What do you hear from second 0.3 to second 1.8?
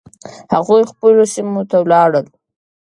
هغوی خپلو سیمو ته